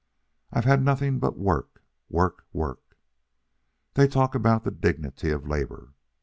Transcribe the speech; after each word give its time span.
I've 0.51 0.65
had 0.65 0.83
nothing 0.83 1.19
but 1.19 1.37
work, 1.37 1.83
work, 2.09 2.47
work. 2.53 2.97
They 3.93 4.07
talk 4.07 4.33
about 4.33 4.63
the 4.63 4.71
dignity 4.71 5.29
of 5.29 5.45
labor. 5.47 5.89